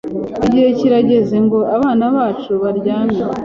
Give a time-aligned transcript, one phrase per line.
[0.45, 3.19] Igihe kirageze ngo abana bacu baryame.